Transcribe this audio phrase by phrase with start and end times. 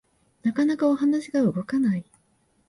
[0.41, 2.03] なかなかお話が動かない